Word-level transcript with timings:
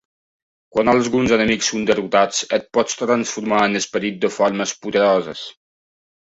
Quan 0.75 0.87
alguns 0.93 1.33
enemics 1.35 1.69
són 1.73 1.83
derrotats, 1.89 2.39
et 2.57 2.65
pots 2.79 2.97
transformar 3.03 3.61
en 3.67 3.81
esperits 3.81 4.25
de 4.25 4.33
formes 4.39 4.75
poderoses. 4.87 5.47